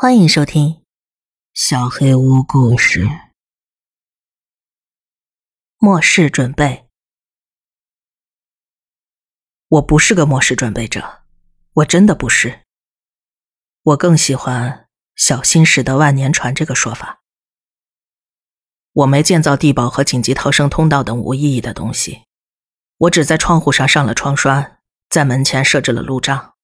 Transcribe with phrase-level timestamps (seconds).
[0.00, 0.74] 欢迎收听
[1.52, 3.00] 《小黑屋故事》。
[5.78, 6.88] 末世准备，
[9.66, 11.24] 我不是个末世准备者，
[11.72, 12.64] 我真的不是。
[13.82, 14.88] 我更喜欢
[15.18, 17.24] “小心驶得万年船”这个说法。
[18.92, 22.22] 我没建造地堡和紧急逃生通道等无意义的东西，
[22.98, 26.54] 我只在窗户上上了窗栓，在门前设置了路障，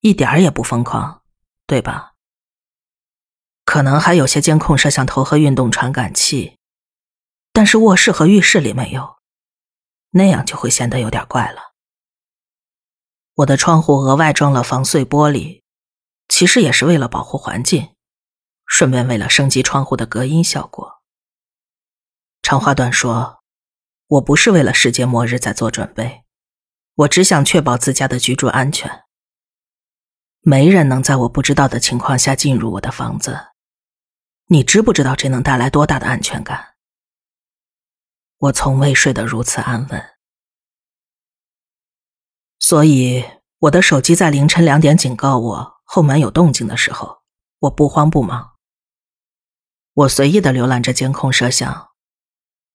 [0.00, 1.22] 一点儿也不疯狂，
[1.66, 2.09] 对吧？
[3.70, 6.58] 可能还有些监控摄像头和运动传感器，
[7.52, 9.18] 但是卧室和浴室里没有，
[10.10, 11.70] 那样就会显得有点怪了。
[13.34, 15.62] 我的窗户额外装了防碎玻璃，
[16.26, 17.94] 其实也是为了保护环境，
[18.66, 21.00] 顺便为了升级窗户的隔音效果。
[22.42, 23.38] 长话短说，
[24.08, 26.24] 我不是为了世界末日在做准备，
[26.96, 29.04] 我只想确保自家的居住安全。
[30.40, 33.46] 没人能在我不知道的情况下进入我的房子。
[34.52, 36.74] 你知不知道这能带来多大的安全感？
[38.36, 40.04] 我从未睡得如此安稳，
[42.58, 43.24] 所以
[43.60, 47.22] 我的手机在凌晨两点警告我后门有动静的时候，
[47.60, 48.56] 我不慌不忙。
[49.92, 51.90] 我随意的浏览着监控摄像，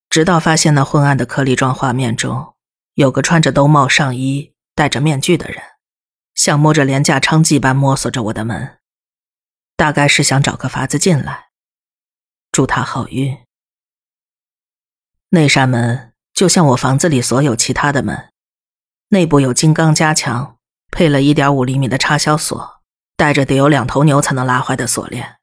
[0.10, 2.56] 直到发现那昏暗的颗粒状画面中
[2.94, 5.62] 有个穿着兜帽上衣、戴着面具的人，
[6.34, 8.80] 像摸着廉价娼妓般摸索着我的门，
[9.76, 11.45] 大概是想找个法子进来。
[12.56, 13.38] 祝他好运。
[15.32, 18.32] 那扇门就像我房子里所有其他的门，
[19.10, 20.58] 内部有金刚加强，
[20.90, 22.82] 配了一点五厘米的插销锁，
[23.18, 25.36] 带着得有两头牛才能拉坏的锁链。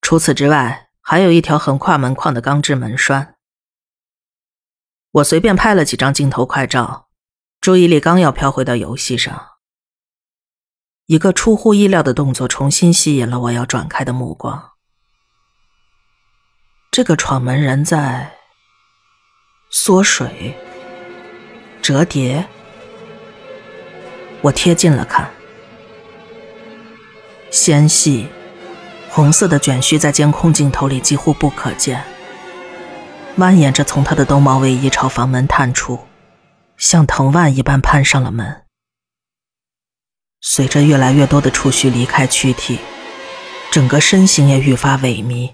[0.00, 3.34] 除此之外，还有一条横跨门框的钢制门栓。
[5.10, 7.10] 我随便拍了几张镜头快照，
[7.60, 9.58] 注意力刚要飘回到游戏上，
[11.04, 14.71] 一个出乎意料的动作重新吸引了我要转开的目光。
[16.92, 18.30] 这个闯门人在
[19.70, 20.54] 缩水、
[21.80, 22.46] 折叠。
[24.42, 25.30] 我贴近了看，
[27.50, 28.28] 纤细
[29.08, 32.04] 红色的卷须在监控镜头里几乎不可见，
[33.38, 35.98] 蜿蜒着从他的兜帽卫衣朝房门探出，
[36.76, 38.64] 像藤蔓一般攀上了门。
[40.42, 42.80] 随着越来越多的触须离开躯体，
[43.70, 45.52] 整个身形也愈发萎靡。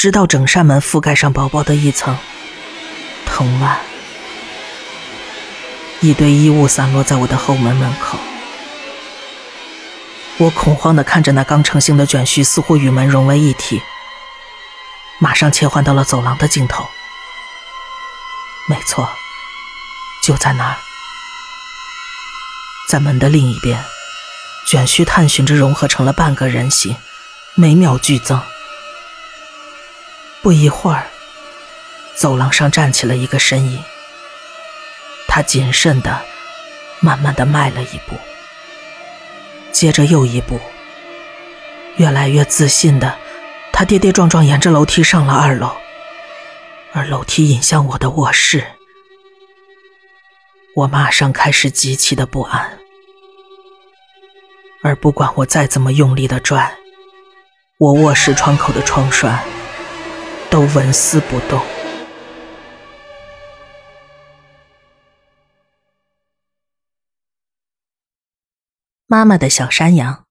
[0.00, 2.16] 直到整扇门覆盖上薄薄的一层
[3.26, 3.76] 藤蔓，
[6.00, 8.18] 一堆衣物散落在我的后门门口。
[10.38, 13.82] 我恐慌地看着那刚成型的卷须，似乎与门融为一体。
[15.18, 16.88] 马上切换到了走廊的尽头。
[18.70, 19.06] 没错，
[20.24, 20.76] 就在那儿，
[22.88, 23.84] 在门的另一边，
[24.66, 26.96] 卷须探寻着融合成了半个人形，
[27.54, 28.40] 每秒剧增。
[30.42, 31.06] 不一会儿，
[32.14, 33.82] 走廊上站起了一个身影。
[35.28, 36.20] 他谨慎的、
[37.00, 38.16] 慢慢的迈了一步，
[39.70, 40.58] 接着又一步，
[41.96, 43.16] 越来越自信的，
[43.72, 45.76] 他跌跌撞撞沿着楼梯上了二楼，
[46.92, 48.64] 而楼梯引向我的卧室。
[50.74, 52.78] 我马上开始极其的不安，
[54.82, 56.76] 而不管我再怎么用力的拽，
[57.78, 59.38] 我卧室窗口的窗栓。
[60.50, 61.64] 都纹丝不动。
[69.06, 70.26] 妈妈的小山羊。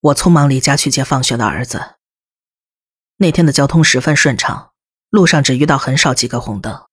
[0.00, 1.94] 我匆忙离家去接放学的儿子。
[3.18, 4.72] 那天的交通十分顺畅，
[5.10, 6.88] 路上只遇到很少几个红灯。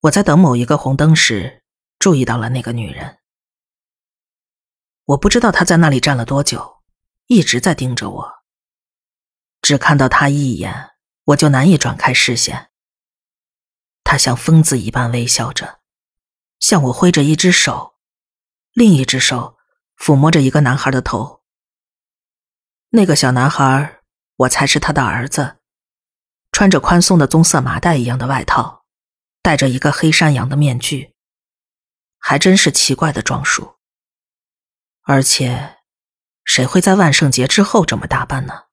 [0.00, 1.62] 我在等某一个红灯时，
[1.98, 3.18] 注意到了那个女人。
[5.04, 6.71] 我不知道她在那里站了多久。
[7.32, 8.42] 一直在盯着我，
[9.62, 10.90] 只看到他一眼，
[11.24, 12.70] 我就难以转开视线。
[14.04, 15.80] 他像疯子一般微笑着，
[16.60, 17.94] 向我挥着一只手，
[18.74, 19.56] 另一只手
[19.96, 21.42] 抚摸着一个男孩的头。
[22.90, 24.02] 那个小男孩，
[24.36, 25.56] 我猜是他的儿子，
[26.50, 28.84] 穿着宽松的棕色麻袋一样的外套，
[29.40, 31.14] 戴着一个黑山羊的面具，
[32.18, 33.78] 还真是奇怪的装束，
[35.04, 35.78] 而且。
[36.44, 38.64] 谁会在万圣节之后这么打扮呢？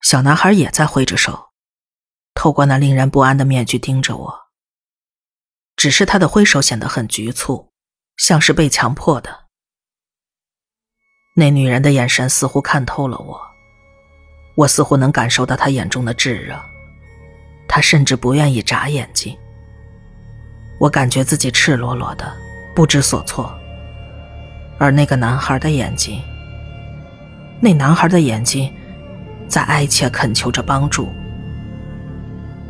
[0.00, 1.50] 小男孩也在挥着手，
[2.34, 4.40] 透过那令人不安的面具盯着我。
[5.76, 7.72] 只是他的挥手显得很局促，
[8.16, 9.46] 像是被强迫的。
[11.36, 13.40] 那女人的眼神似乎看透了我，
[14.56, 16.60] 我似乎能感受到她眼中的炙热。
[17.68, 19.38] 她甚至不愿意眨眼睛。
[20.80, 22.34] 我感觉自己赤裸裸的，
[22.74, 23.54] 不知所措。
[24.80, 26.22] 而那个男孩的眼睛，
[27.60, 28.72] 那男孩的眼睛，
[29.46, 31.10] 在哀切恳求着帮助。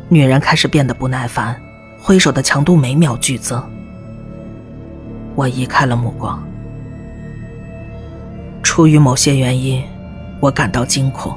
[0.09, 1.55] 女人开始变得不耐烦，
[1.97, 3.63] 挥手的强度每秒剧增。
[5.35, 6.45] 我移开了目光。
[8.61, 9.81] 出于某些原因，
[10.41, 11.33] 我感到惊恐。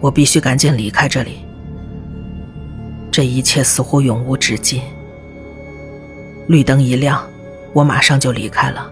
[0.00, 1.44] 我必须赶紧离开这里。
[3.10, 4.80] 这一切似乎永无止境。
[6.46, 7.20] 绿灯一亮，
[7.72, 8.88] 我马上就离开了，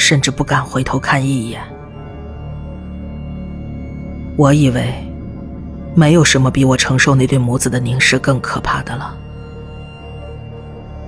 [0.00, 1.60] 甚至不敢回头看一眼。
[4.36, 4.94] 我以为，
[5.94, 9.14] 没有什么比我承受那对母子的凝视更可怕的了。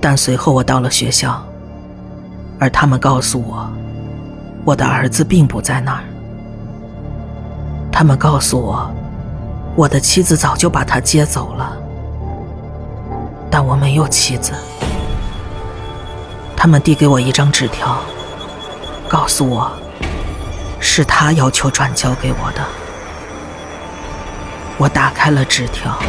[0.00, 1.42] 但随后我到了学校，
[2.58, 3.68] 而他们告诉我，
[4.64, 6.04] 我的儿子并不在那儿。
[7.90, 8.88] 他们告诉我。
[9.74, 11.74] 我的妻子早就把他接走了，
[13.50, 14.52] 但我没有妻子。
[16.54, 17.96] 他们递给我一张纸条，
[19.12, 19.70] 告诉我
[20.80, 22.66] 是他要求转交给我的。
[24.78, 26.02] 我打开了纸条，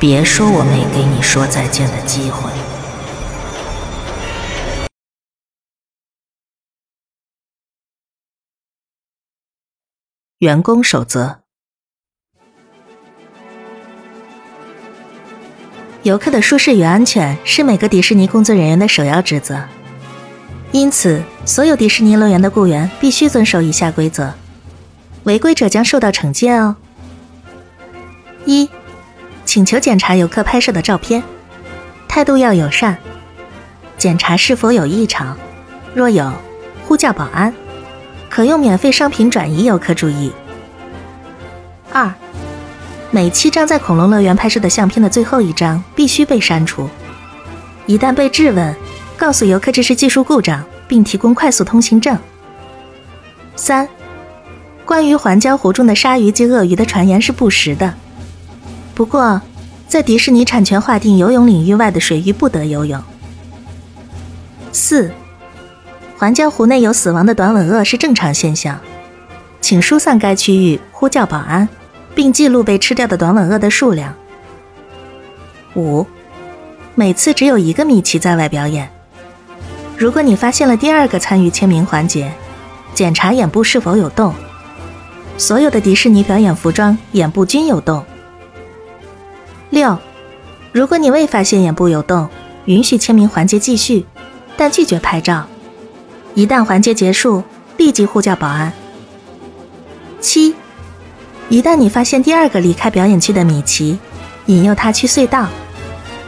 [0.00, 2.50] 别说我没给你说再见的机会。
[10.38, 11.36] 员工守则：
[16.02, 19.62] 游客的舒适与安全是每个迪士尼工作人员的首要职责，
[20.76, 24.34] 因此，所有迪士尼乐园的雇员必须遵守以下规则，
[25.24, 26.76] 违规者将受到惩戒哦。
[28.44, 28.68] 一、
[29.46, 31.22] 请求检查游客拍摄的照片，
[32.06, 32.98] 态度要友善，
[33.96, 35.34] 检查是否有异常，
[35.94, 36.30] 若有，
[36.86, 37.54] 呼叫保安。
[38.28, 40.30] 可用免费商品转移游客注意。
[41.90, 42.12] 二，
[43.10, 46.90] 每七张在恐龙乐园拍摄的相片的最后一张必须被删除。
[47.86, 48.76] 一旦被质问，
[49.16, 52.16] 告诉游客这是技术故障，并提供快速通行证。
[53.56, 53.88] 三，
[54.84, 57.94] 关于环礁湖中的鲨鱼及鳄鱼的传言是不实的。
[58.94, 59.40] 不过，
[59.88, 63.02] 在迪士尼产权划定游泳领域外的水域不得游泳。
[64.72, 65.10] 四。
[66.18, 68.80] 环礁湖内有死亡的短吻鳄是正常现象，
[69.60, 71.68] 请疏散该区域，呼叫保安，
[72.14, 74.14] 并记录被吃掉的短吻鳄的数量。
[75.74, 76.06] 五，
[76.94, 78.90] 每次只有一个米奇在外表演。
[79.98, 82.30] 如果你发现了第二个参与签名环节，
[82.94, 84.34] 检查眼部是否有洞。
[85.38, 88.04] 所有的迪士尼表演服装眼部均有洞。
[89.70, 89.98] 六，
[90.72, 92.28] 如果你未发现眼部有洞，
[92.66, 94.04] 允许签名环节继续，
[94.56, 95.46] 但拒绝拍照。
[96.34, 97.42] 一旦环节结束，
[97.78, 98.70] 立即呼叫保安。
[100.20, 100.54] 七，
[101.48, 103.98] 一旦你发现第二个离开表演区的米奇，
[104.44, 105.48] 引诱他去隧道，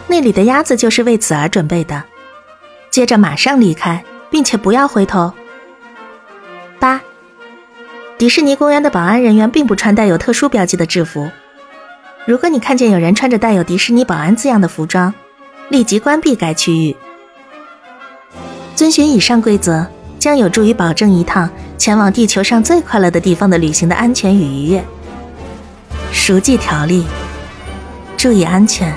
[0.07, 2.03] 那里的鸭子就是为此而准备的。
[2.91, 5.33] 接着马上离开，并且不要回头。
[6.79, 7.01] 八，
[8.17, 11.31] 迪士尼公园的保安人员并不穿带有特殊标记的制服。
[12.27, 15.13] 如果你看见有人穿着带有迪士尼保安字样的服装，
[15.69, 16.97] 立即关闭该区域。
[18.75, 19.87] 遵循以上规则。
[20.19, 21.49] 将有助于保证一趟
[21.79, 24.85] 前往地球上最快乐的地方的旅行的安全与愉悦。
[26.11, 27.07] 熟记条例，
[28.17, 28.93] 注意安全。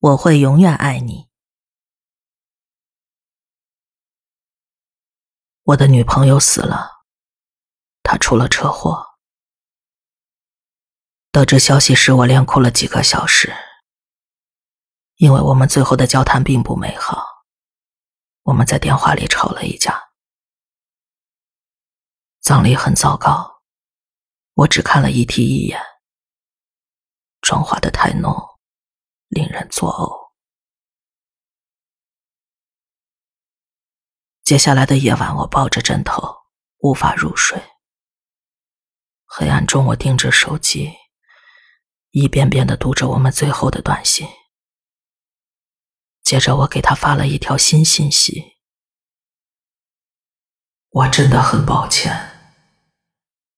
[0.00, 1.28] 我会永远爱你。
[5.64, 7.04] 我的女朋友死了。
[8.04, 9.18] 她出了车祸。
[11.32, 13.52] 得知消息时，我连哭了几个小时，
[15.16, 17.26] 因为我们最后的交谈并不美好。
[18.44, 20.10] 我们在电话里吵了一架。
[22.40, 23.62] 葬礼很糟糕，
[24.54, 25.78] 我只看了遗体一眼，
[27.42, 28.34] 妆化的太浓，
[29.28, 30.28] 令人作呕。
[34.42, 36.22] 接下来的夜晚，我抱着枕头，
[36.78, 37.62] 无法入睡。
[39.26, 40.94] 黑暗中，我盯着手机，
[42.12, 44.26] 一遍遍的读着我们最后的短信。
[46.22, 48.56] 接着，我给他发了一条新信息
[50.88, 52.12] ：“我真的很抱歉，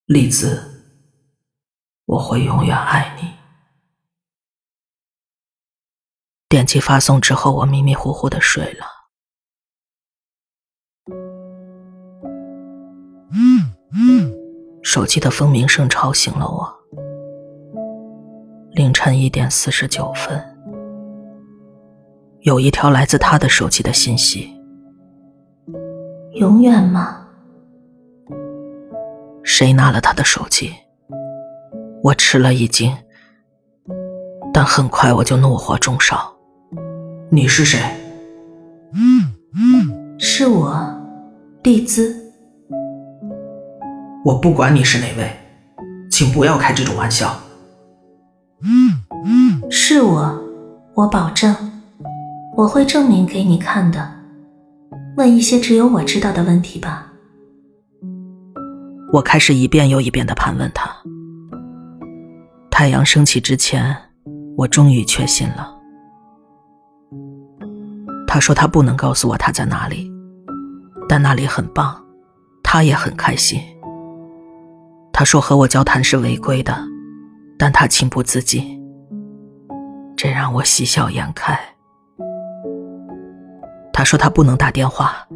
[0.07, 1.07] 丽子，
[2.05, 3.39] 我会永远爱你。”
[6.51, 8.85] 点击发送之后，我迷迷糊糊的睡了。
[13.33, 14.35] 嗯嗯。
[14.83, 16.69] 手机的蜂鸣声吵醒了我。
[18.73, 20.45] 凌晨一点四十九分，
[22.41, 24.53] 有一条来自他的手机的信息
[26.35, 27.29] ：“永远吗？
[29.45, 30.75] 谁拿了他的手机？
[32.03, 32.93] 我吃了一惊，
[34.53, 36.30] 但很快我就怒火中烧。
[37.33, 37.79] 你是谁？
[40.19, 40.75] 是我，
[41.63, 42.13] 丽兹。
[44.25, 45.31] 我不管你是哪位，
[46.11, 47.39] 请不要开这种玩笑。
[49.71, 50.43] 是我，
[50.95, 51.55] 我保证，
[52.57, 54.11] 我会证明给你看的。
[55.17, 57.13] 问一些只有我知道的问题吧。
[59.13, 60.91] 我开始一遍又一遍的盘问他。
[62.73, 63.97] 太阳升起之前，
[64.57, 65.77] 我终于确信了。
[68.33, 70.09] 他说他不能告诉我他在哪里，
[71.09, 72.01] 但那里很棒，
[72.63, 73.61] 他也很开心。
[75.13, 76.79] 他说和我交谈是违规的，
[77.59, 78.81] 但他情不自禁，
[80.17, 81.59] 这让我喜笑颜开。
[83.93, 85.27] 他说他不能打电话，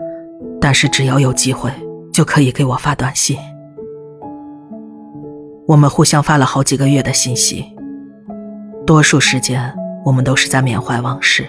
[0.61, 1.73] 但是只要有机会
[2.13, 3.37] 就可以给我发短信。
[5.67, 7.67] 我们互相发了好几个月的信息，
[8.87, 9.75] 多数时间
[10.05, 11.45] 我们都是在缅怀往事。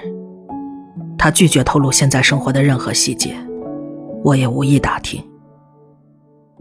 [1.18, 3.36] 他拒绝透露现在生活的任何细节，
[4.24, 5.24] 我也无意打听。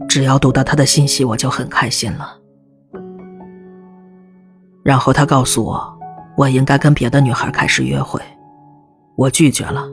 [0.07, 2.37] 只要读到他的信息，我就很开心了。
[4.83, 5.97] 然后他告诉我，
[6.37, 8.21] 我应该跟别的女孩开始约会，
[9.15, 9.87] 我拒绝了。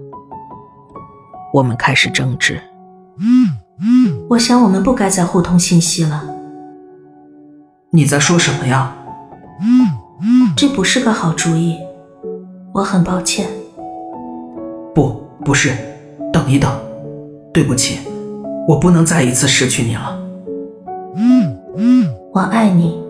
[1.55, 2.61] 我们开始争执。
[4.31, 6.25] 我想我们不该再互通信息了。
[7.91, 8.97] 你在说什么呀？
[10.57, 11.79] 这不是个好主意，
[12.73, 13.49] 我很抱歉。
[14.95, 15.71] 不，不是，
[16.33, 16.71] 等一等，
[17.53, 18.01] 对不起，
[18.69, 20.19] 我不能再一次失去你了。
[22.33, 23.01] 我爱你。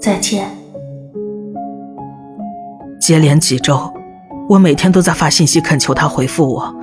[0.00, 0.48] 再见。
[3.00, 3.92] 接连几周，
[4.48, 6.74] 我每天都在发信息恳求他回复我。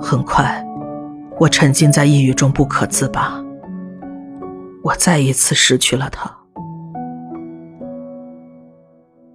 [0.00, 0.66] 很快。
[1.38, 3.42] 我沉浸在抑郁中不可自拔，
[4.82, 6.41] 我再一次失去了他。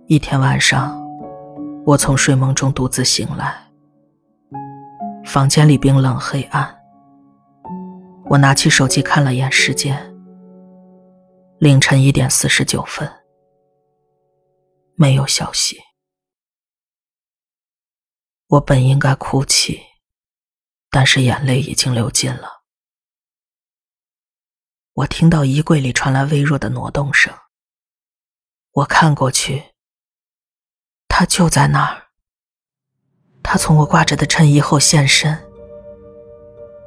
[0.10, 0.98] 一天晚上，
[1.86, 3.70] 我从睡梦中独自醒来，
[5.26, 6.82] 房间里冰冷黑暗。
[8.30, 10.16] 我拿起手机看了眼时间，
[11.60, 13.12] 凌晨一点四十九分，
[14.96, 15.78] 没有消息。
[18.48, 19.82] 我本应该哭泣。
[20.90, 22.64] 但是眼泪已经流尽了。
[24.94, 27.32] 我听到衣柜里传来微弱的挪动声。
[28.72, 29.62] 我看过去，
[31.08, 32.04] 他就在那儿。
[33.44, 35.38] 他从我挂着的衬衣后现身。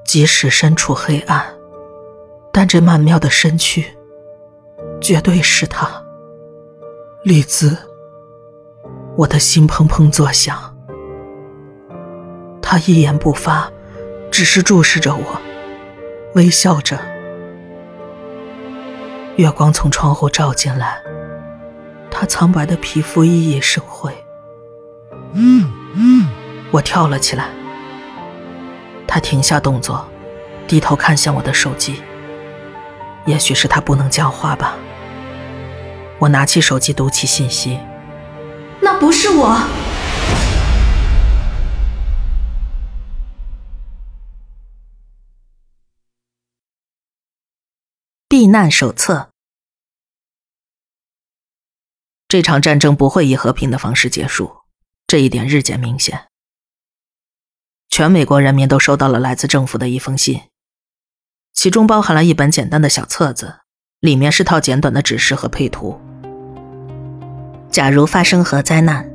[0.05, 1.45] 即使身处黑暗，
[2.53, 3.97] 但这曼妙的身躯，
[5.01, 5.89] 绝对是他。
[7.23, 7.77] 丽兹，
[9.17, 10.77] 我的心砰砰作响。
[12.61, 13.71] 他一言不发。
[14.33, 15.41] 只是注视着我，
[16.35, 16.97] 微笑着。
[19.37, 21.03] 月光从窗户照进来，
[22.21, 24.13] 他苍白的皮肤熠熠生辉。
[26.71, 27.49] 我跳了起来。
[29.07, 30.07] 他停下动作，
[30.69, 32.03] 低头看向我的手机。
[33.25, 34.77] 也许是他不能讲话吧。
[36.19, 37.79] 我拿起手机读起信息。
[38.83, 39.59] 那不是我。
[48.29, 49.30] 避难手册。
[52.31, 54.53] 这场战争不会以和平的方式结束，
[55.09, 56.29] 这一点日渐明显。
[57.89, 60.43] 全美国人民都收到了来自政府的一封信，
[61.53, 63.57] 其中包含了一本简单的小册子，
[63.99, 66.01] 里面是套简短的指示和配图。
[67.69, 69.13] 假如发生核灾难，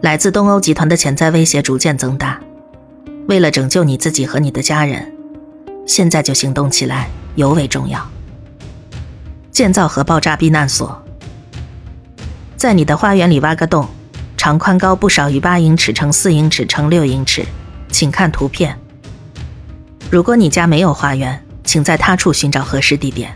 [0.00, 2.40] 来自东欧集团的潜在威胁逐渐增大，
[3.28, 5.16] 为了拯救你自己和你的家人，
[5.86, 7.08] 现在就行动起来。
[7.36, 8.04] 尤为重要。
[9.52, 11.00] 建造核爆炸避难所，
[12.60, 13.88] 在你的花园里挖个洞，
[14.36, 17.42] 长宽高不少于八英尺乘四英尺乘六英尺，
[17.90, 18.78] 请看图片。
[20.10, 23.34] 如果你家没有花园，请在他处寻找合适地点，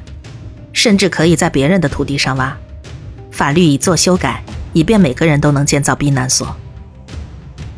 [0.75, 2.55] 甚至可以在别人的土地上挖。
[3.31, 4.43] 法律已做修改，
[4.75, 6.55] 以便每个人都能建造避难所。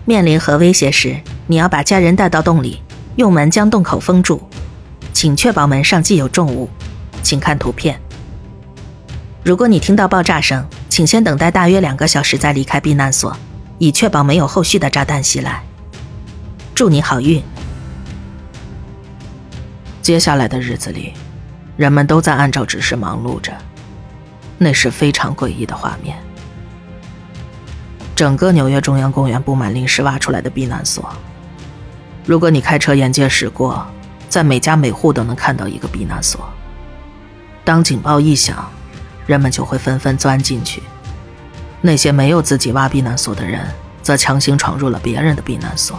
[0.05, 2.83] 面临核威胁时，你要把家人带到洞里，
[3.15, 4.43] 用门将洞口封住。
[5.13, 6.69] 请确保门上既有重物，
[7.23, 7.97] 请看图片。
[9.45, 13.37] 如果你听到爆炸声，请先等待大约两个小时再离开避难所，
[13.77, 15.63] 以确保没有后续的炸弹袭来。
[16.75, 17.43] 祝你好运。
[20.01, 21.13] 接下来的日子里，
[21.77, 23.53] 人们都在按照指示忙碌着，
[24.57, 26.17] 那是非常诡异的画面。
[28.15, 31.13] 整个纽约中央公园布满临时挖出来的避难所，
[32.25, 33.87] 如果你开车沿街驶过，
[34.31, 36.49] 在每家每户都能看到一个避难所。
[37.67, 38.67] 当警报一响，
[39.27, 40.83] 人们就会纷纷钻进去。
[41.81, 43.67] 那些没有自己挖避难所的人，
[44.03, 45.99] 则强行闯入了别人的避难所。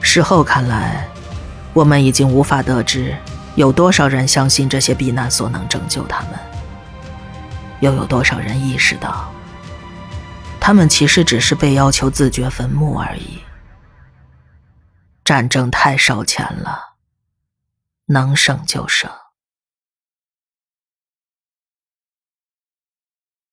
[0.00, 1.08] 事后看来，
[1.72, 3.16] 我们已经无法得知
[3.54, 6.30] 有多少人相信这些避难所能拯救他们，
[7.80, 9.32] 又有多少人意识到，
[10.60, 13.40] 他们其实只是被要求自掘坟墓而已。
[15.24, 16.94] 战争太烧钱了，
[18.06, 19.10] 能省就省。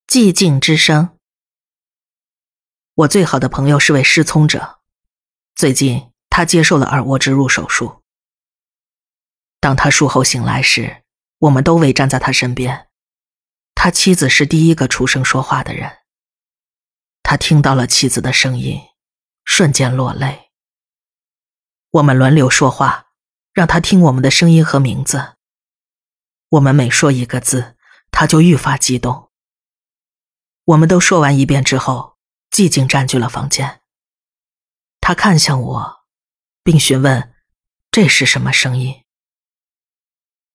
[0.08, 1.18] 寂静之声。
[2.94, 4.78] 我最好的朋友是位失聪者，
[5.54, 8.02] 最近他接受了耳蜗植入手术。
[9.60, 11.04] 当他术后醒来时，
[11.40, 12.88] 我们都围站在他身边。
[13.74, 15.98] 他妻子是第一个出声说话的人。
[17.22, 18.80] 他听到了妻子的声音，
[19.44, 20.52] 瞬间落泪。
[21.90, 23.08] 我们轮流说话，
[23.52, 25.34] 让他听我们的声音和名字。
[26.48, 27.76] 我们每说一个字，
[28.10, 29.27] 他就愈发激动。
[30.68, 32.18] 我们都说完一遍之后，
[32.50, 33.80] 寂静占据了房间。
[35.00, 36.04] 他看向我，
[36.62, 37.34] 并询问
[37.90, 39.04] ：“这是什么声音？”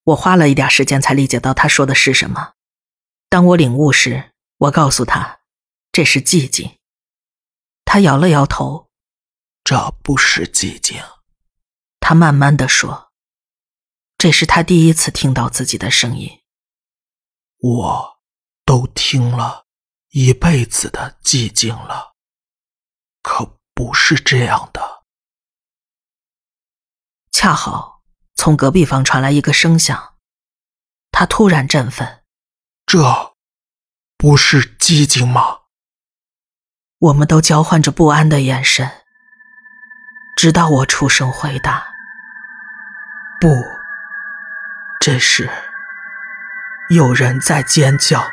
[0.05, 2.53] 我花了一点时间才理解到他说的是什么。
[3.27, 5.39] 当我领悟时，我告诉他
[5.91, 6.77] ：“这是寂静。”
[7.83, 8.91] 他摇了摇头
[9.65, 11.01] ：“这不是寂静。”
[11.99, 13.11] 他慢慢的说
[14.19, 16.41] ：“这是他第一次听到自己的声音。
[17.57, 18.19] 我
[18.63, 19.62] 都听了
[20.13, 22.13] 一辈子的寂静了，
[23.23, 25.03] 可不是这样的。”
[27.33, 28.03] 恰好
[28.35, 30.17] 从隔壁房传来一个声响，
[31.11, 32.23] 他突然振奋
[32.85, 33.33] ：“这
[34.15, 35.61] 不是寂静吗？”
[37.09, 39.03] 我们都交换着不安的眼神，
[40.37, 41.91] 直到我出声回答。
[43.41, 43.49] 不，
[44.99, 45.49] 这是
[46.89, 48.31] 有人在尖叫。